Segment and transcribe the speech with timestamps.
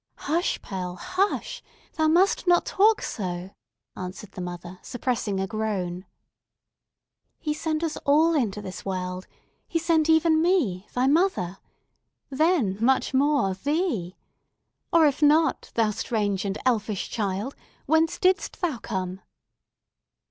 [0.25, 1.61] "Hush, Pearl, hush!
[1.93, 3.51] Thou must not talk so!"
[3.95, 6.07] answered the mother, suppressing a groan.
[7.37, 9.27] "He sent us all into the world.
[9.67, 11.59] He sent even me, thy mother.
[12.31, 14.15] Then, much more thee!
[14.91, 17.55] Or, if not, thou strange and elfish child,
[17.85, 19.21] whence didst thou come?"